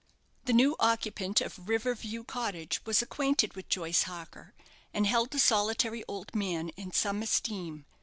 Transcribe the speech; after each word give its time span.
The 0.45 0.53
new 0.53 0.75
occupant 0.79 1.41
of 1.41 1.69
River 1.69 1.93
View 1.93 2.23
Cottage 2.23 2.83
was 2.87 3.03
acquainted 3.03 3.55
with 3.55 3.69
Joyce 3.69 4.01
Harker, 4.01 4.55
and 4.95 5.05
held 5.05 5.29
the 5.29 5.37
solitary 5.37 6.03
old 6.07 6.33
man 6.33 6.69
in 6.69 6.91
some 6.91 7.21
esteem. 7.21 7.85